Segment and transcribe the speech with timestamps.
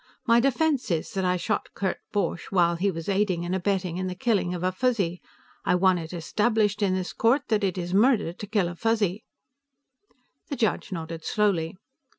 [0.25, 4.07] My defense is that I shot Kurt Borch while he was aiding and abetting in
[4.07, 5.21] the killing of a Fuzzy.
[5.63, 9.25] I want it established in this court that it is murder to kill a Fuzzy."
[10.49, 11.75] The judge nodded slowly.